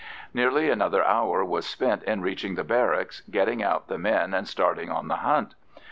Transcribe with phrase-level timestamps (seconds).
[0.33, 4.89] Nearly another hour was spent in reaching the barracks, getting out the men, and starting
[4.89, 5.53] on the hunt.